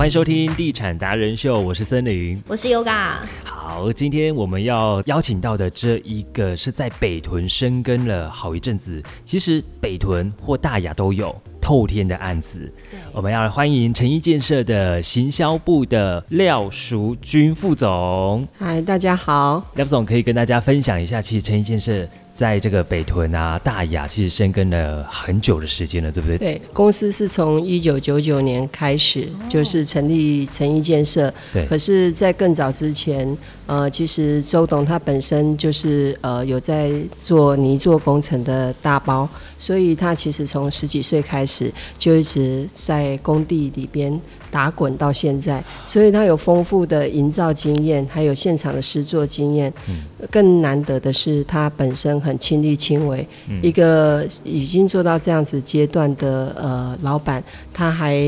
[0.00, 2.42] 欢迎收听《地产达人秀》，我是森林。
[2.48, 3.16] 我是 Yoga。
[3.44, 12.72] 好，今天我们要邀请到的这一个是在北屯生根了好一阵子，其实北屯或大雅都有透天的案子。
[13.12, 18.48] 我们要欢迎诚毅建设的行销部的廖淑君副总。
[18.58, 19.62] 嗨，大家好。
[19.74, 22.08] 廖副总可以跟大家分享一下，其实诚毅建设
[22.40, 26.38] 在这个北屯啊、大雅，其实深耕了很久的时间了，对不对？
[26.38, 31.30] 对，公司是从一九九九年开始就是成立诚毅建设。
[31.52, 31.66] 对。
[31.66, 33.36] 可是，在更早之前，
[33.70, 36.90] 呃，其实周董他本身就是呃有在
[37.24, 39.28] 做泥做工程的大包，
[39.60, 44.20] 所以他其实从十几岁开始就一直在工地里边
[44.50, 49.72] 打滚到现在，所以他有丰富的营造经验，还有现场的施作经验。
[49.88, 50.02] 嗯。
[50.30, 53.26] 更难得的是，他本身很亲力亲为，
[53.62, 57.42] 一个已经做到这样子阶段的呃老板，
[57.72, 58.18] 他还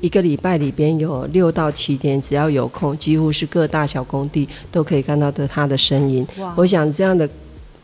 [0.00, 6.26] 一个礼拜里边有六到七天，只要有空，几乎是各大小工地都可以看到的他的身影。
[6.56, 7.28] 我想这样的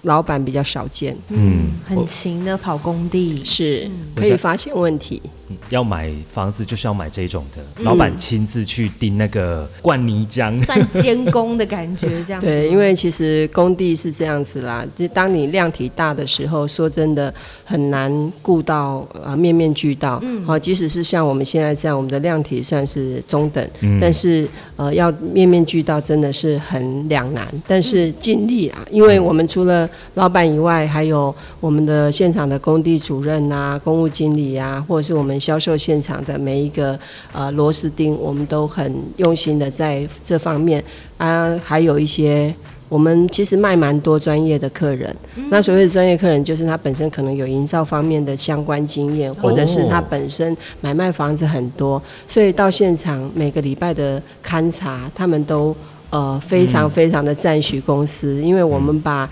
[0.03, 1.17] 老板比较少见。
[1.29, 5.21] 嗯，很勤的跑工地，是可以发现问题。
[5.69, 12.41] 要买房子就是要买这种的，老板亲自去钉那个灌泥浆， 算监工的感觉，这样。
[12.43, 17.33] 对，因为其实工地是这样子啦，就当你量体大的时候，说真的
[17.65, 20.19] 很难顾到啊面面俱到。
[20.23, 23.69] 嗯，好，即使是像我们现在这样，我们的量体算是中等，
[24.01, 36.99] 但是呃要面面俱到真的是很两难，但是尽力啊，因为我们除了老板以外，还有我们的现场的工地主任啊、公务经理啊，或者是我们销售现场的每一个
[37.33, 40.83] 呃螺丝钉，我们都很用心的在这方面
[41.19, 42.55] 啊，还有一些
[42.89, 45.15] 我们其实卖蛮多专业的客人。
[45.51, 55.75] 那所谓的专业客人，就是他本身可能有营造方面的相关经验，或者是他本身买卖房子很多，所以到现场每个礼拜的勘察，他们都
[56.11, 59.29] 呃非常非常的赞许公司，因为我们把。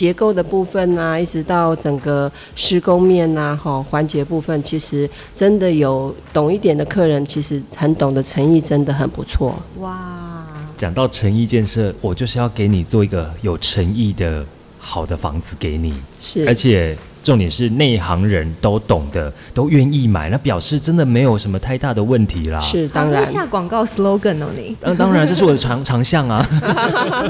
[0.00, 9.54] 结构的部分啊，一直到整个施工面呐，哈环节部分，其实真的有懂一点的客人，其实很懂得诚意，真的很不错。
[9.80, 10.46] 哇！
[10.74, 14.42] 讲到诚意建设，我就是要给你做一个有诚意的
[14.78, 16.96] 好的房子给你，是而且。
[17.22, 22.58] 重点是内行人都懂得，都愿意买，那表示真的没有什么太大的问题啦。
[22.60, 23.24] 是当然。
[23.26, 24.76] 下广告 slogan 哦，你。
[24.80, 26.46] 当当然，这是我的 长长项啊。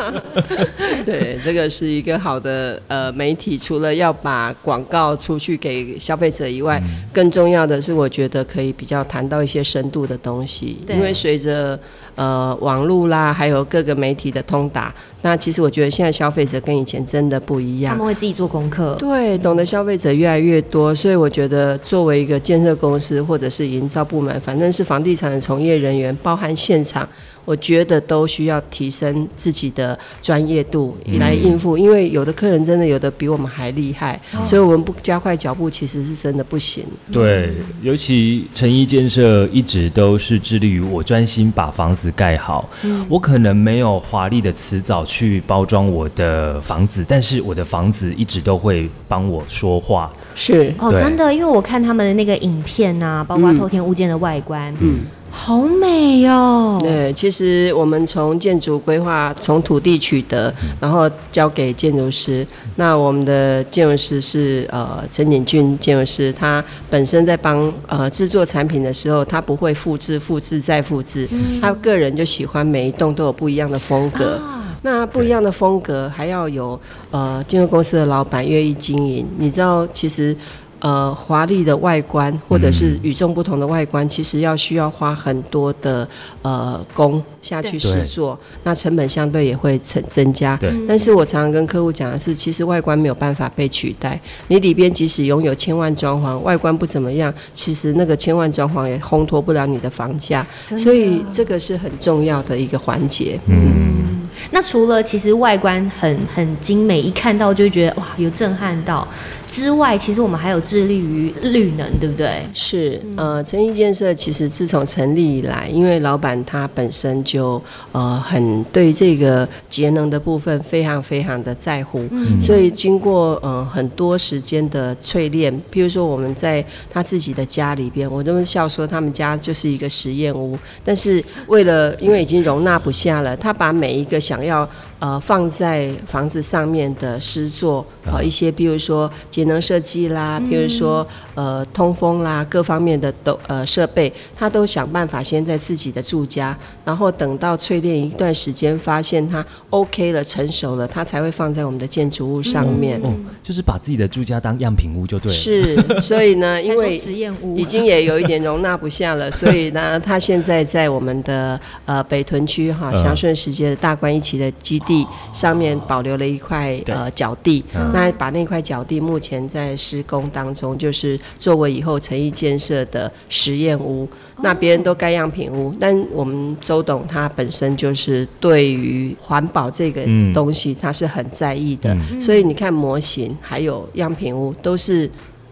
[1.04, 6.80] 对，这个是一个好的呃媒体，除了要把广告出去给消费者以外，
[7.12, 11.78] 更重要的是，我觉得可以比较谈到一些深度的东西，因为随着。
[12.14, 17.92] 呃，网络啦，还有各个媒体的通达，那其实我觉得现在消费者跟以前真的不一样。
[17.92, 27.08] 他们会自己做功课，对，懂得消费者越来越多，所以我觉得作为一个建设公司或者是营造部门，反正是房地产的从业人员，包含现场。
[27.46, 36.84] 我觉得都需要提升自己的专业度来应付，因为有的客人真的有的比我们还厉害，所以我们不加快脚步，其实是真的不行。
[37.10, 37.50] 对，
[37.82, 42.68] 尤其诚意建设一直都是致力于我专心把房子盖好，
[43.08, 50.08] 我可能没有华丽的辞藻去包装我的房子，但是我的房子一直都会帮我说话。
[50.36, 55.00] 是哦，真的，因为我看他们的那个影片啊，包括偷天物件的外观，嗯。
[55.32, 56.78] 好美哟！
[56.80, 62.46] 对，其实我们从建筑规划，从土地取得，然后交给建筑师。
[62.76, 71.28] 那我们的建筑师是呃陈景俊建筑师，他本身在帮呃制作产品的时候，他不会复制、复制再复制，
[71.60, 74.40] 他个人就喜欢每一栋都有不一样的风格。
[74.82, 76.78] 那不一样的风格，还要有
[77.10, 79.26] 呃建筑公司的老板愿意经营。
[79.38, 80.36] 你知道，其实。
[80.80, 86.08] 呃，华丽的外观或者是与众不同的外观，其实要需要花很多的
[86.42, 90.58] 呃工下去试做，那成本相对也会增增加。
[90.88, 94.18] 但是我常常跟客户讲的是，其实外观没有办法被取代。
[94.48, 100.46] 你里边即使拥有千万装潢，外观不怎么样，其实那个千万装潢也烘托不了你的房价。
[100.78, 103.38] 所以这个是很重要的一个环节。
[103.46, 109.06] 嗯，那除了其实外观很很精美，一看到就会觉得哇，有震撼到。
[109.46, 112.46] 之外，其实我们还有致力于绿能，对不对？
[112.54, 117.60] 是，呃，诚毅建设其实自从成立以来，因为老板他本身就
[117.90, 122.00] 呃很对这个节能的部分非常非常的在乎，
[122.40, 134.68] 所以经过呃很多时间的淬炼，譬如说我们在他自己的家里边，我都笑说他们家就是一个实验屋，但是为了因为已经容纳不下了，他把每一个想要。
[135.00, 141.04] 呃放在房子上面的诗作，呃一些比如说节能设计啦，比如说
[141.34, 153.00] 呃通风啦，各方面的都呃设备，他都想办法先在自己的住家，然后等到淬炼一段时间，发现它 OK 了、成熟了，他才会放在我们的建筑物上面。
[153.02, 153.12] 哦，
[153.42, 155.34] 就是把自己的住家当样品屋就对了。
[155.34, 164.89] 是，所以呢， 因为实验屋已经也有一点容纳不下了，所以呢，他现在在我们的呃北屯区哈嗯祥顺时街的大观一期的基地
[165.32, 167.90] 上面保留了一块呃脚地，嗯。
[167.92, 174.08] 那把那块脚地目前在施工当中，就是作为以后诚意建设的实验屋。
[174.42, 180.32] 那别人都盖样品屋，但我们周董他本身就是对于环保这个嗯。
[180.32, 182.20] 东西他是很在意的，嗯。
[182.20, 185.08] 所以你看模型还有样品屋都是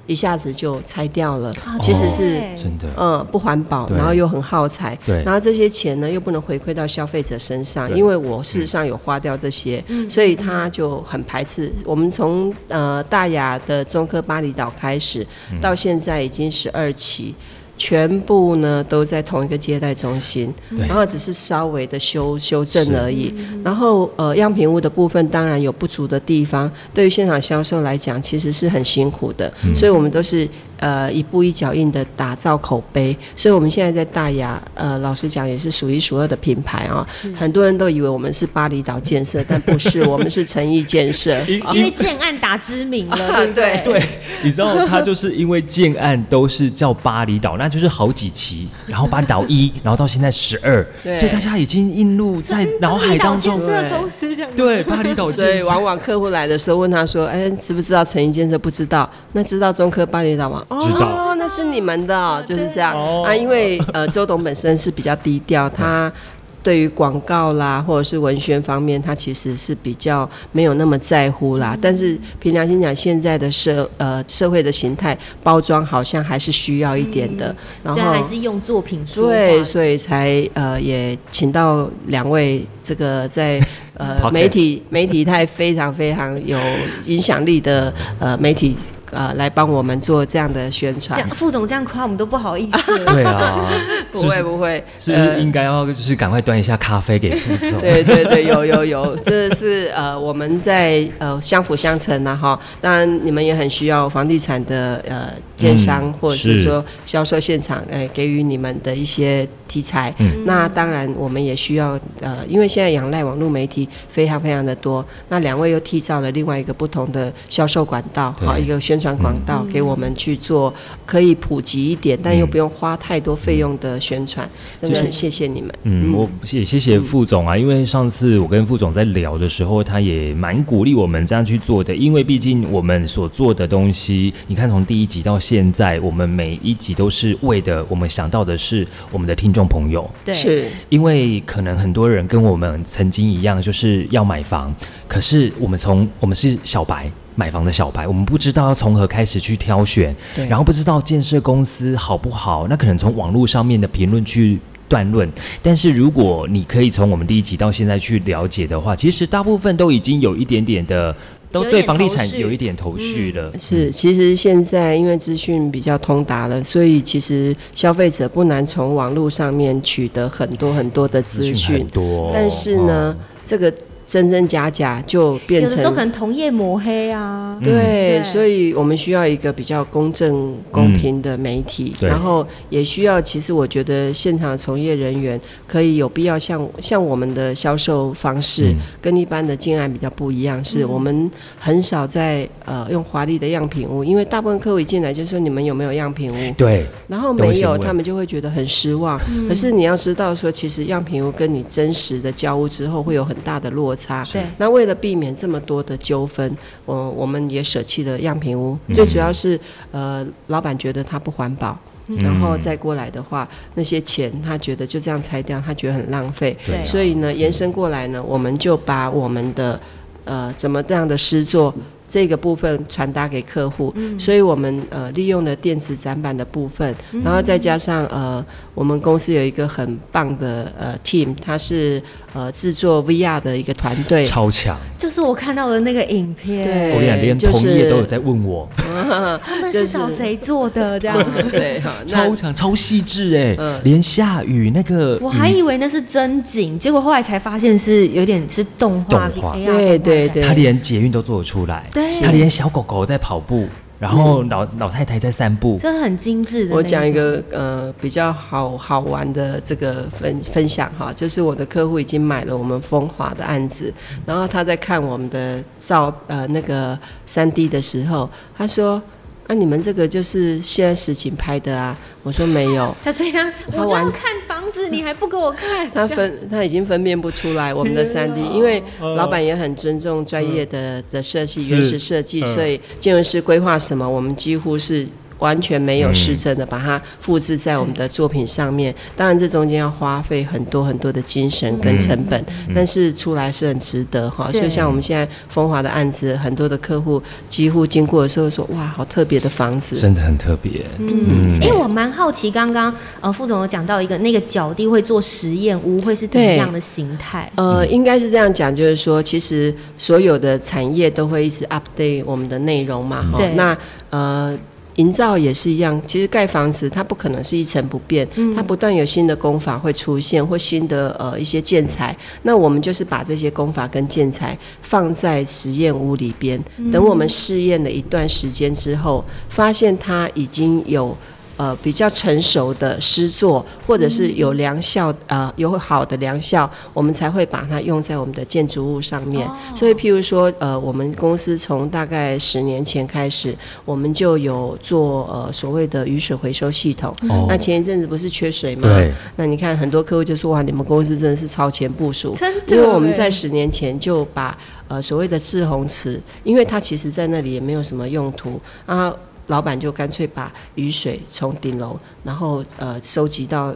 [0.09, 5.23] 一下子就拆掉了，啊其实是对真的，嗯不环保，然后又很耗材，对。
[5.23, 11.71] 然后这些钱呢又不能回馈到消费者身上，因为我事实上有花掉这些，所以他就很排斥。
[11.85, 15.25] 我们从呃大雅的中科巴厘岛开始，
[15.61, 17.35] 到现在已经十二期。
[17.79, 23.33] 全部呢都在同一个接待中心，然后只是稍微的修修正而已。
[23.65, 29.51] 然后呃，样品屋的部分当然有不足的地方，对于现场销售来讲，其实是很辛苦的。
[29.75, 30.47] 所以我们都是
[30.79, 33.17] 呃一步一脚印的打造口碑。
[33.37, 41.39] 所以我们现在在大雅，呃，老实讲也是数一数二的品牌啊、很多人都以为我们是巴厘岛建设，但不是， 我们是诚意建设。
[41.47, 43.81] 因因为建案打知名了，对不对？
[43.85, 44.03] 对，
[44.43, 53.69] 你知道他就是因为建案都是叫巴厘岛，那就是好几期，然后巴厘岛一，然后到现在十二，对所以大家已经映入在脑海当中建。
[53.69, 58.59] 设公司这样对，巴厘岛所以往往客户来的时候问他说：“哎，知不知道诚意建设？
[58.59, 60.65] 不知道，那知道中科巴厘岛吗？
[60.69, 63.35] 哦，知道那是你们的哦，就是这样、哦啊。
[63.35, 66.13] 因为呃，周董本身是比较低调，他。
[66.61, 71.75] 对于广告啦，或者是文宣方面，他其实是比较没有那么在乎啦。
[71.81, 77.55] 但是凭良心讲，现在的社呃社会的形态包装好像还是需要一点的。
[77.83, 79.31] 然后还是用作品说话。
[79.31, 83.59] 对，所以才呃也请到两位这个在
[83.95, 86.59] 呃 媒体媒体态非常非常有
[87.07, 88.77] 影响力的呃媒体
[89.13, 91.29] 呃来帮我们做这样的宣传。
[91.31, 92.99] 副总这样夸我们都不好意思。
[93.07, 93.69] 对啊，
[94.13, 97.81] 不 会不会，是不是应该要就是赶快端一下咖啡给副总？
[97.81, 102.59] 对对对，有有有，这是呃我们在呃相辅相成呐、哈。
[102.81, 110.13] 当然你们也很需要房地产的呃建商、嗯或者是是说销售现场呃给予你们的一些题材。
[110.19, 120.73] 嗯那当然我们也需要呃，因为现在仰赖网络媒体非常非常的多，那两位又缔造了另外一个不同的销售管道，对好一个宣传广告给我们去做，
[121.07, 124.49] 可以普及一点，但又不用花太多费用的宣传，
[124.81, 125.71] 真的很谢谢你们。
[125.85, 140.67] 嗯，我也谢谢副总啊，因为上次我跟副总在聊的时候，他也蛮鼓励我们这样去做的，因为毕竟我们所做的东西，你看从第一集到现在，我们每一集都是为的，我们想到的是我们的听众朋友，对，是。
[140.89, 144.75] 因为可能很多人跟我们曾经一样，就是要买房，
[145.07, 147.11] 可是我们从我们是小白。
[147.39, 150.45] 买房的小白，我们不知道要从何开始去挑选，对。
[150.49, 154.59] 然后不知道建设公司好不好，那可能从网络上面的评论去
[154.89, 155.31] 断论。
[155.63, 161.15] 但是如果你可以从我们第一集到现在去了解的话，其实大部分都已经有一点点的，
[161.53, 163.53] 都对房地产有一点头绪了。
[163.57, 173.73] 是，其实现在因为资讯比较通达了，所以其实消费者不难从网络上面取得很多很多的资资讯多，但是呢，这个
[174.09, 176.09] 真真假假就变成有的时候可成。
[176.09, 177.59] 能同业抹黑啊。
[177.63, 178.23] 对，对。
[178.25, 182.09] 所以我们需要一个比较公正、公平的媒体，对。
[182.09, 188.77] 然后也需要，其实我觉得现场从业人员可以有必要像像我们的销售方式、嗯。
[189.03, 199.21] 跟一般的进案比较不一样，是我们很少在呃用华丽的样品屋，因为大部分客户一进来就说你们有没有样品屋，对，然后没有，他们就会觉得很失望。
[199.47, 204.25] 可是你要知道说，其实样品屋跟你真实的交屋之后会有很大的落差。
[204.33, 208.79] 对那为了避免这么多的纠纷，我我们也舍弃了样品屋。
[208.87, 209.59] 嗯最主要是
[209.91, 211.77] 呃，老板觉得它不环保。
[212.23, 216.57] 然后再过来的话，那些钱他觉得就这样拆掉，他觉得很浪费。
[216.83, 219.79] 所以呢，延伸过来呢，我们就把我们的
[220.25, 221.75] 呃怎么这样的诗作
[222.09, 228.43] 这个部分传达给客户，所以我们呃利用了电子展板的部分，然后再加上呃
[228.75, 232.03] 我们公司有一个很棒的呃 team，他是
[232.33, 234.77] 呃制作 VR 的一个团队，超强。
[234.99, 240.99] 就是我看到的那个影片，对我跟你讲，连就是同业都有在问我， 他们是找谁做的？
[241.01, 241.17] 这样，
[241.51, 249.55] 对超强、超细致哎嗯，连下雨那个我还以为那是真景，结果后来才发现是有点是动画，动画。
[249.55, 250.43] 对对对。
[250.43, 252.11] 他连捷运都做得出来，对。
[252.21, 253.67] 他连小狗狗在跑步，
[253.99, 256.75] 然后老老太太在散步，真的很精致的。
[256.75, 263.93] 我讲一个呃比较好好玩的这个分分享哈，就是我的客户已经买了我们风华的案子，
[264.25, 269.03] 然后他在看我们的照呃那个三 D 的时候，他说。
[269.49, 271.97] 啊，你们这个就是现在实景拍的啊？
[272.23, 275.89] 我说没有， 他所以他我就要看房子，你还不给我看？
[275.91, 285.07] 他分他已经分辨不出来我们的三 D，因为老板也很尊重专业的的设计、原始设计，所以建筑师规划什么，我们几乎是。
[285.39, 294.51] 完全没有失真的把它复制在我们的作品上面，当然这中间要花费很多很多的精神跟成本，但是出来是很值得哈。
[294.53, 300.85] 就像我们现在风华的案子，很多的客户几乎经过的时候说：“哇，好特别的房子。”真的很特别。
[300.99, 307.51] 嗯，因为我蛮好奇，刚刚呃副总有讲到一个那个角地会做实验屋，会是怎么样的形态？
[307.57, 313.51] 呃，应该是这样讲，就是说，其实所有的产业都会一直 update 我们的内容嘛，哈对。
[313.51, 313.77] 那
[314.11, 314.59] 呃。
[314.99, 322.17] 营造也是一样，其实盖房子它不可能是一成不变，它不断有新的工法会出现，或新的呃一些建材。
[322.43, 326.63] 那我们就是把这些工法跟建材放在实验屋里边，
[326.93, 331.17] 等我们试验了一段时间之后，发现它已经有。
[331.59, 339.45] 呃，比较成熟的诗作，或者是有良效，呃，有好的良效，我们才会把它用在我们的建筑物上面。
[339.77, 343.53] 所以，譬如说，呃，我们公司从大概十年前开始，
[343.85, 347.13] 我们就有做呃所谓的雨水回收系统。
[347.29, 348.89] 哦那前一阵子不是缺水吗？
[349.35, 352.37] 那你看很多客户就说哇，你们公司真的是超前部署，
[352.69, 359.13] 因为我们在十年前就把呃所谓的滞洪池，因为它其实在那里也没有什么用途啊。
[359.49, 363.75] 老板就干脆把雨水从顶楼，然后呃收集到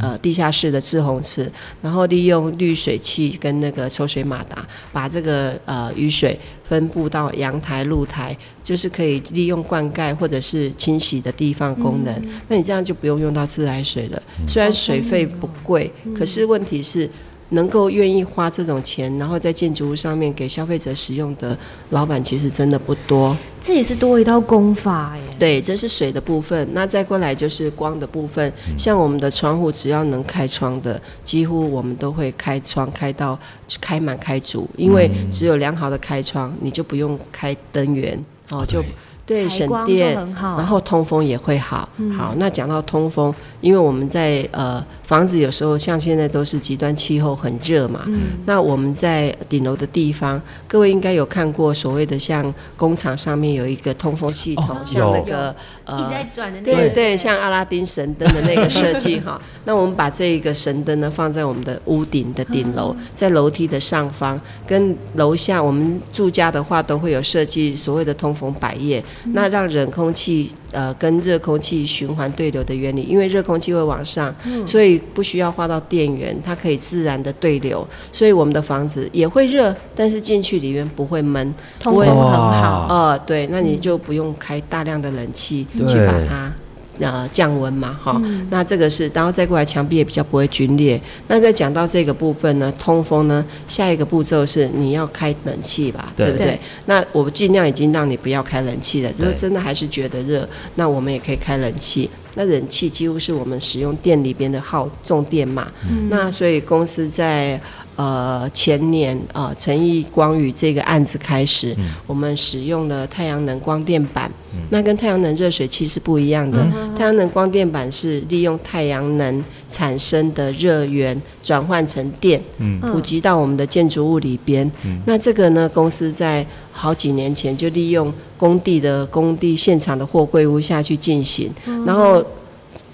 [0.00, 1.50] 呃地下室的滞洪池，
[1.82, 12.28] 然后利用滤水器跟那个抽水马达，把这个呃雨水分布到阳台、露台，就是可以利用灌溉或者是清洗的地方功能。
[12.48, 17.10] 那你这样就不用用到自来水了，虽然水费不贵，可是问题是。
[17.50, 21.56] 能够愿意花这种钱，然后在建筑物上面给消费者使用的
[21.90, 23.36] 老板，其实真的不多。
[23.60, 25.22] 这也是多一道功法耶。
[25.38, 26.68] 对，这是水的部分。
[26.72, 33.38] 那再过来就是光的部分，像我们的窗户，只要能开窗的，几乎我们都会开窗开到
[33.80, 38.18] 开满开足，因为只有良好的开窗，你就不用开灯源
[38.50, 38.82] 哦，就
[39.26, 41.88] 对省电，然后通风也会好。
[42.16, 43.34] 好，那讲到通风，
[43.66, 48.06] 因为我们在呃房子有时候像现在都是极端气候很热嘛，
[48.44, 56.12] 那我们在顶楼的地方，各位应该有看过所谓的像工厂上面有一个通风系统，哦像那有个呃。
[56.32, 74.34] 转的那个，对对，像阿拉丁神灯的那个设计哈， 那我们把这一个神灯呢放在我们的屋顶的顶楼，在楼梯的上方，跟楼下我们住家的话都会有设计所谓的通风百叶，那让冷空气呃跟热空气循环对流的原理，因为热空气会往上，
[74.66, 82.86] 所以不需要花到电源，它可以自然的对流，所以我们的房子也会热，但是进去里面不会闷，不会通风很好。
[82.90, 86.52] 呃，对，那你就不用开大量的冷气去把它。
[86.98, 91.00] 呃，降温嘛，哈、那这个是，然后再过来墙壁也比较不会皲裂。
[91.28, 96.30] 那再讲到这个部分呢，通风呢，下一个步骤是你要开冷气吧，对。
[96.30, 96.46] 不对？
[96.46, 96.60] 对。
[96.86, 102.08] 那我尽量已经让你不要开冷气了，如果真的还是觉得热，那我们也可以开冷气。
[102.38, 105.66] 那冷气几乎是我们使用店里边的耗重电嘛，
[106.10, 107.58] 那所以公司在
[107.96, 111.74] 呃前年啊诚毅光宇这个案子开始，
[112.06, 114.30] 我们使用了太阳能光电板，
[114.70, 116.66] 那跟太阳能热水器是不一样的。
[116.96, 122.80] 太阳能光电板是利用太阳能产生的热源转换成电，嗯。
[122.80, 124.70] 普及到我们的建筑物里边。
[125.06, 131.50] 那这个呢，公司在好几年前就利用工地的工地现场的货柜屋下去进行，
[131.86, 132.22] 然后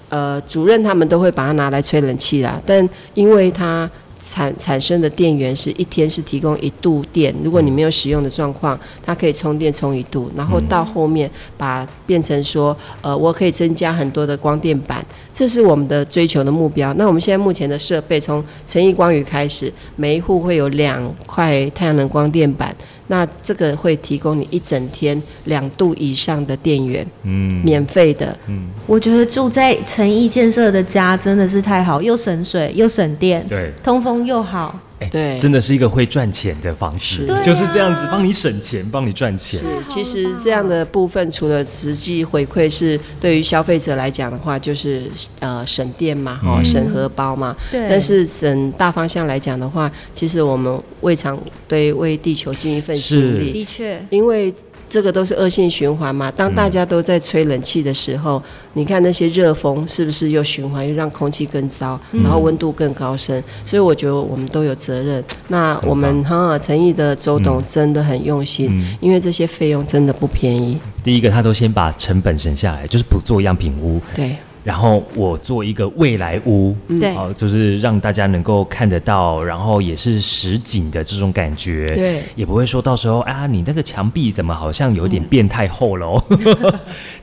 [0.09, 3.89] 呃，主任他们都会把它拿来吹冷气啦，但因为它
[4.25, 16.93] 产产生的电源是一天是提供一度电，如果你没有使用的状况，它可以充电充一度，然后到后面把变成说，呃，我可以增加很多的光电板，这是我们的追求的目标。
[16.93, 22.73] 那我们现在目前的设备，从诚毅光宇开始，每一户会有两块太阳能光电板，
[23.07, 28.37] 那这个会提供你一整天两度以上的电源，嗯，免费的。
[28.47, 34.77] 嗯我觉得住在诚毅建设的家真的是太好，又省水又省电，对，通风又好。
[35.03, 35.39] 哎对。
[35.39, 39.59] 真的是一个会赚钱的方式，就是这样子帮你省钱，帮你赚钱。
[39.59, 45.03] 是，其实这样的部分，除了实际回馈是对于消费者来讲的话，就是
[45.39, 47.55] 呃省电嘛，哈、嗯省荷包嘛。
[47.71, 53.37] 对，但是整大方向来讲的话，其实我们未尝对为地球尽一份心是。
[53.39, 54.53] 力，的确，因为
[54.93, 56.29] 这个都是恶性循环嘛。
[56.29, 58.39] 当大家都在吹冷气的时候，
[58.73, 63.41] 你看那些热风是不是又循环，又让空气更糟，然后温度更高升？
[63.65, 65.23] 所以我觉得我们都有责任。
[65.47, 70.77] 那我们哈诚意的周董真的很用心，嗯因为这些费用真的不便宜。
[71.03, 86.23] 第一个，他都先把成本省下来，就是不做样品屋，对，然后我做一个未来屋，对好、就是让大家能够看得到，然后也是实景的这种感觉，对也不会说到时候啊，你那个墙壁怎么好像有点变太厚了哦，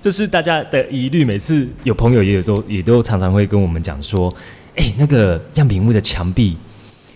[0.00, 1.24] 这是大家的疑虑。
[1.24, 4.30] 每次有朋友也有时候也都常常会跟我们讲说，
[4.76, 6.56] 哎，那个样品屋的墙壁。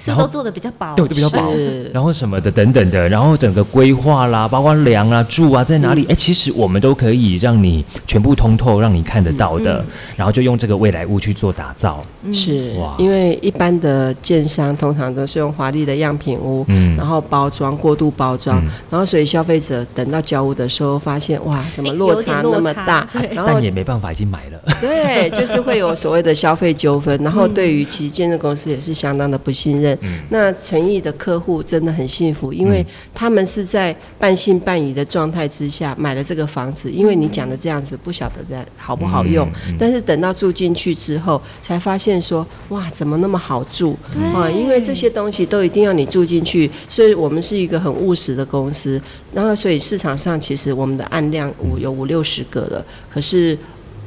[0.06, 0.94] 然后是都做的比较薄？
[0.94, 9.84] 对，都比较薄是，然后什么的等等的，然后整个规划啦，包括梁啊、柱啊在哪里，哎、其实我们都可以让你全部通透，让你看得到的，
[10.16, 12.02] 然后就用这个未来屋去做打造。
[12.32, 23.30] 是哇因为一般的建商通常都是用华丽的样品屋，嗯然后包装过度包装，嗯然后所以消费者等到交屋的时候，发现哇，怎么落差那么大对？
[23.34, 24.73] 然后但也没办法，已经买了。
[24.84, 29.98] 对，就是会有所谓的消费纠纷，然后对于其实建设公司也是相当的不信任。
[30.28, 39.48] 那诚意的客户真的很幸福，因为他们是在半信半疑的状态之下买了这个房子，因为你讲的这样子不晓得在好不好用，
[39.78, 43.96] 但是等到住进去之后，才发现说哇，怎么那么好住
[44.34, 44.50] 啊？
[44.50, 49.00] 因为这些东西都一定要你住进去，所以我们是一个很务实的公司。
[49.32, 53.56] 然后所以市场上其实我们的案量五有五六十个了，可是。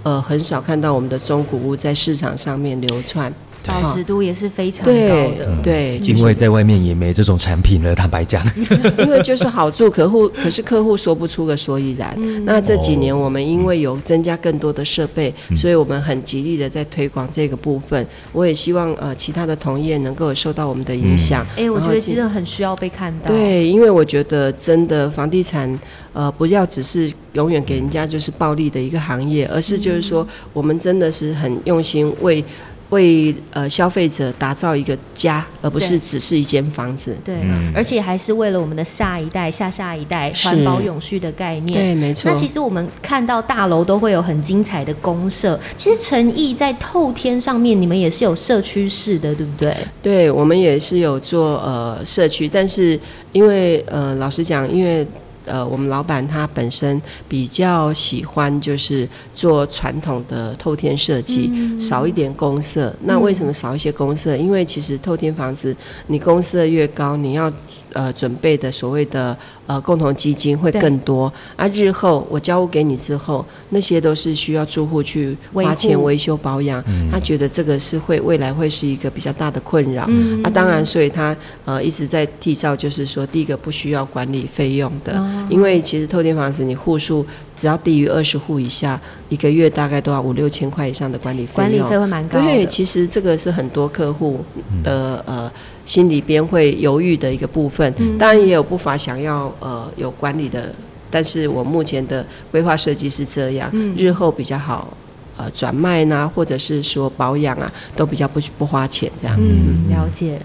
[0.04, 3.34] 呃，很少看到我们的中古屋在市场上面流窜。
[3.68, 5.58] 保值度也是非常高对的。
[5.64, 8.44] 对，因为在外面也没这种产品了，坦白讲。
[9.00, 12.18] 因为就是好住，客户可是客户说不出个所以然。
[12.46, 18.06] 那这几年我们因为有增加更多的设备，所以我们很极力的在推广这个部分。
[18.32, 21.46] 我也希望呃其他的同业能够受到我们的影响。
[21.58, 25.80] 哎、我觉得真的很需要被看到。，对，因为我觉得真的房地产，
[26.14, 32.44] 呃，不要只是永远给人家就是暴利的一个行业，而是就是说，我们真的是很用心为
[32.90, 37.18] 为呃消费者打造一个家，而不是只是一间房子。
[37.26, 41.78] 对，嗯而且还是为了我们的下一代、下下一代环保永续的概念。
[41.78, 42.40] 对，没错那。
[42.40, 49.76] 其实我们看到大楼都会有很精彩的公社，其实诚意在透天上面，你们也是有社区式的，对不对？
[50.02, 52.98] 对，我们也是有做呃社区，但是
[53.34, 55.06] 因为呃老实讲，因为
[55.48, 62.96] 呃我们老板他本身比较喜欢就是做传统的透天设计，少一点公色。
[63.04, 64.36] 那为什么少一些公色？
[64.38, 65.76] 因为其实透天房子
[66.08, 67.52] 你公色越高，你要
[67.98, 71.68] 呃准备的所谓的呃共同基金会更多啊。
[71.70, 76.84] 日后我交屋给你之后，那些都是需要住户去花钱维修保养。
[76.88, 80.06] 嗯他觉得这个是会未来会是一个比较大的困扰。
[80.10, 87.26] 嗯啊，当然，所以他呃一直在缔造，就是说，第一个不需要管理费用的，哦因为其实透天房子你户数
[87.58, 91.56] 只要低于二十户以下，一个月大概都要五六千块以上的管理费用。
[91.56, 92.46] 管理费会蛮高的。
[92.46, 94.40] 对，其实这个是很多客户
[94.84, 95.52] 的呃
[95.86, 97.92] 心里边会犹豫的一个部分。
[97.98, 100.72] 嗯当然也有不乏想要呃有管理的，
[101.10, 104.96] 但是我目前的规划设计是这样，嗯日后比较好。
[105.40, 109.38] 呃，转卖呢，或者是说保养啊，都比较不不花钱这样。
[109.40, 110.40] 嗯，了解。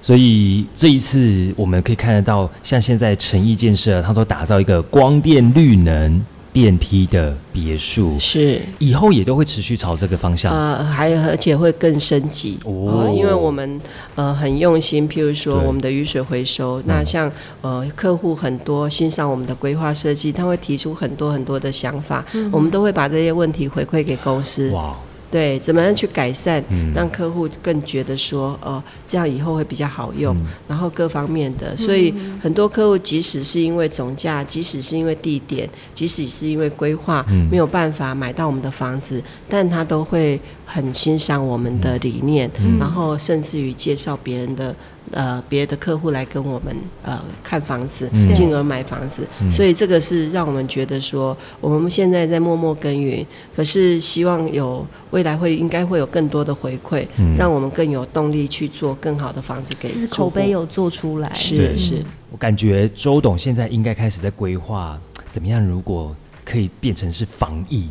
[0.00, 10.52] 所以这一次我们可以看得到，像现在诚毅建设，它都打造一个光电绿能电梯的别墅，是，以后也都会持续朝这个方向。
[10.52, 12.58] 呃，还而且会更升级。
[12.64, 13.04] 哦。
[13.04, 13.80] 呃因为我们
[14.14, 17.30] 呃很用心，譬如说我们的雨水回收，那像
[17.60, 24.70] 呃客户很多欣赏我们的规划设计，他会提出很多很多的想法，我们都会把这些问题回馈给公司。
[24.70, 24.96] 哇，
[25.30, 26.92] 对，怎么样去改善，嗯。
[26.94, 30.46] 让客户更觉得说，呃，这样以后会比较好用，嗯。
[30.68, 37.48] 然后各方面的，所以很多客户即使是因为总价，即使是因为地点，即使是因为规划、嗯。
[37.50, 42.78] 没有办法买到我们的房子，但他都会很欣赏我们的理念，嗯。
[42.78, 44.74] 然后甚至于介绍别人的。
[45.12, 48.32] 呃，别的客户来跟我们呃看房子，嗯。
[48.34, 49.50] 进而买房子，嗯。
[49.50, 57.36] 所以这个是让我们觉得说，我们现在在默默耕耘，可是希望有未来会应该会有更多的回馈，嗯。
[57.36, 61.32] 让我们更有动力去做更好的房子给就是口碑有做出来。
[61.34, 61.78] 是对。
[61.78, 64.98] 是，我感觉周董现在应该开始在规划，
[65.30, 67.88] 怎么样如果可以变成是防疫，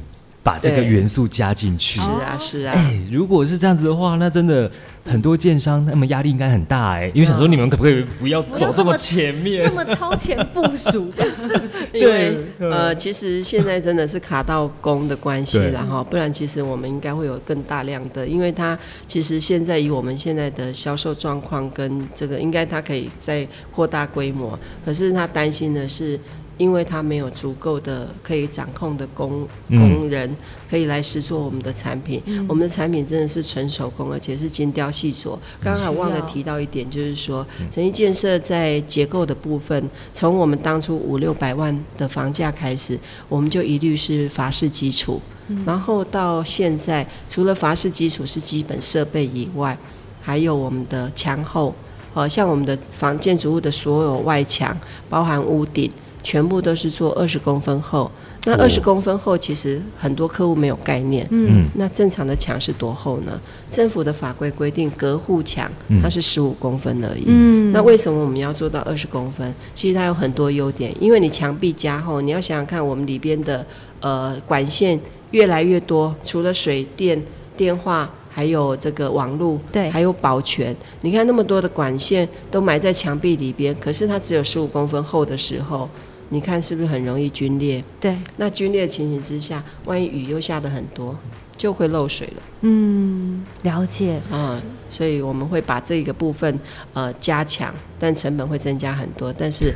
[0.48, 2.00] 把这个元素加进去。
[2.00, 2.74] 是啊，是啊。
[2.74, 4.72] 哎，如果是这样子的话，那真的
[5.04, 9.76] 很多建商他们压力应该很大哎，因为想说你们可不可以不要走这么前面这？
[9.76, 11.36] 么超前部署这样。
[11.92, 26.18] 因为对呃，其实现在真的是卡到工的关系了哈，不然其实我们应该会有更大量的，因为它其实现在以我们现在的销售状况跟这个，应该它可以再扩大规模，可是他担心的是。
[26.58, 29.80] 因为它没有足够的可以掌控的工嗯。
[29.80, 30.36] 工人，
[30.70, 32.22] 可以来试做我们的产品。
[32.48, 35.38] 我们的产品真的是纯手工，而且是精雕细琢。
[35.62, 45.20] 刚刚还忘了提到一点，就是说诚毅建设在结构的部分，从我们当初五六百万的房价开始，我们就一律是法式基础，
[45.66, 49.78] 然后到现在，除了法式基础是基本设备以外，
[50.22, 51.76] 还有我们的墙后，
[52.14, 54.78] 呃，像我们的房建筑物的所有外墙，
[55.10, 55.92] 包含屋顶，
[56.28, 58.12] 全部都是做二十公分厚。
[58.44, 61.26] 那哦二十公分厚，其实很多客户没有概念。
[61.30, 63.40] 嗯，那正常的墙是多厚呢？
[63.70, 67.24] 政府的法规规定，隔户墙嗯它是十五公分而已。
[67.28, 69.56] 嗯那为什么我们要做到二十公分？
[69.74, 73.66] 其实它有很多优点，因为你墙壁加厚，你要想想看，我们里边的
[74.02, 75.00] 呃管线
[75.32, 77.24] 越来越多，除了水电、
[77.56, 78.10] 电话。
[78.30, 80.76] 还有这个网络，对还有保全。
[81.02, 85.90] 你看那么多的管线都埋在墙壁里边，可是它只有十五公分厚的时候，
[86.30, 87.84] 你看是不是很容易皲裂？
[88.00, 91.16] 对，那皲裂的情形之下，万一雨又下的很多，
[91.56, 92.44] 就会漏水了。
[92.62, 94.20] 嗯，了解。
[94.30, 96.60] 啊、所以我们会把这个部分
[96.94, 99.74] 呃加强，但成本会增加很多，但是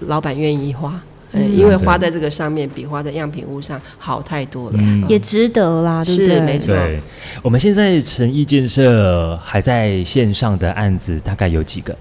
[0.00, 1.00] 老板愿意花，
[1.32, 4.78] 因为花在这个上面比花在样品屋上好太多了。
[4.80, 6.34] 嗯也值得啦，对不对？
[6.34, 6.74] 是没错，
[7.42, 11.96] 我们现在诚毅建设还在线上的案子大概有几个？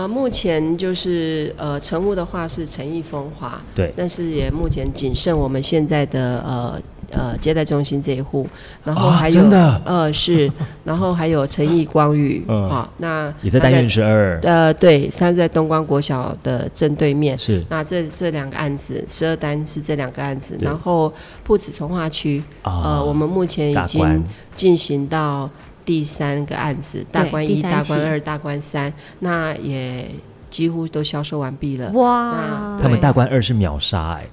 [0.00, 8.48] 呃，目前就是呃，成屋的话是诚意风华，对，但是也目前仅剩我们现在的呃呃接待中心这一户，
[8.82, 9.44] 然后啊还有、
[9.84, 10.50] 呃是，
[10.84, 12.66] 然后还有诚意光宇，嗯。
[12.70, 17.62] 好、那也在单元十二，呃对，它在东光国小的正对面，是。
[17.68, 21.12] 那这这两个案子，十二单是这两个案子，然后
[21.44, 24.24] 铺子从化区，啊呃，我们目前已经
[24.56, 25.50] 进行到
[25.84, 30.06] 第三个案子，大关一、大关二、大关三，那也
[30.48, 31.90] 几乎都销售完毕了。
[31.92, 34.28] 哇那，他们大关二是秒杀哎，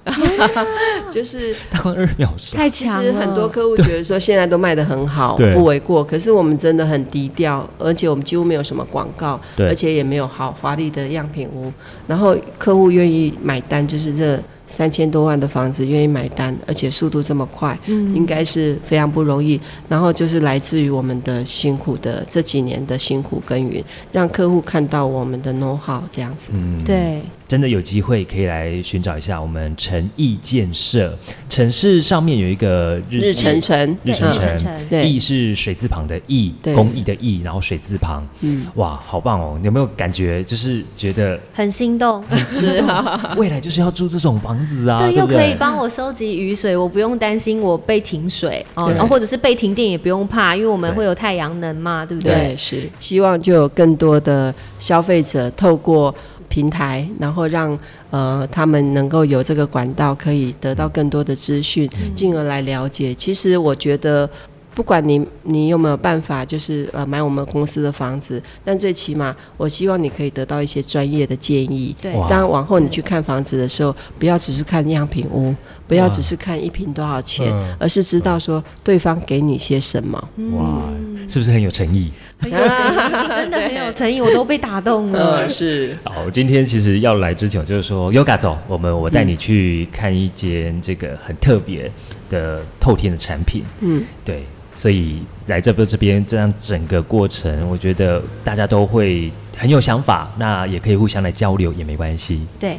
[1.10, 6.02] 就是 大关二秒杀，太其强了，实很多客户觉得说现在都卖的很好，不为过。
[6.02, 11.72] 可是我们真的很低调，而且我们几乎没有什么广告，而且也没有好华丽的样品屋。
[12.08, 19.60] 然后客户愿意买单，就是这三千多万的房子愿意买单，而且速度这么快，嗯应该是非常不容易。
[19.88, 26.52] 然后就是来自于我们的辛苦的这几年的辛苦耕耘，让客户看到我们的 know how 这样子。
[26.54, 31.16] 嗯，对，真的有机会可以来寻找一下我们诚意建设，
[31.48, 35.08] 城市上面有一个日日程程，日程对日程程程，对。
[35.08, 36.74] 义是水字旁的义，对。
[36.74, 39.58] 公益的意，然后水字旁，嗯，哇，好棒哦！
[39.64, 45.36] 有没有感觉就是觉得很心动，是啊， 未来就是要住这种房子啊，对，不对？
[45.36, 52.82] 又可以帮我收集雨水，我不用担心我被停水哦，然后或者是被停电也不用怕，因为我们对会有太阳能嘛，对不对，是。
[53.00, 56.14] 希望就有更多的消费者透过
[56.48, 57.78] 平台，然后让
[58.10, 63.14] 呃他们能够有这个管道，可以得到更多的资讯，进而来了解。
[63.14, 64.28] 其实我觉得。
[64.74, 71.92] 不管你你有没有办法，就是呃买我们公司的房子，但最起码我希望你可以得到一些专业的建议。
[72.00, 75.52] 对哇当往后你去看房子的时候，不要只是看样品屋，
[75.88, 80.16] 不要只是看一平多少钱，嗯而是知道说对方给你些什么。
[80.52, 80.88] 哇，
[81.28, 82.12] 是不是很有诚意？
[82.38, 85.36] 很有 诚意，真的很有诚意，我都被打动了。
[85.38, 91.90] 呃，是好，今天其实要来之前，我就是说，Yoga 走，我们我带你去看一间这个很特别
[92.30, 93.64] 的透天的产品。
[93.80, 102.40] 嗯，对，所以来这边这边这样整个过程，我觉得大家都会很有想法，那也可以互相来交流，也没关系。
[102.60, 102.78] 对，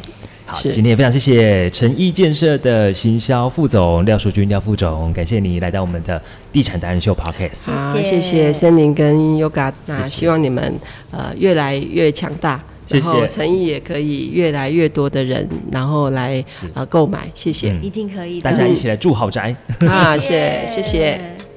[0.51, 6.19] 好，今天也非常谢谢诚毅建设的行销副总廖淑君廖副总，感谢你来到我们的
[6.51, 7.71] 地产达人秀 Podcast。
[7.71, 10.73] 好，谢谢森林跟 Yoga，那希望你们
[11.11, 18.41] 呃越来越强大，谢谢然后诚意也可以越来越多的人，然后来呃购买，谢谢嗯一定可以。
[18.41, 19.55] 大家一起来住豪宅。
[19.87, 21.48] 啊，谢谢谢谢。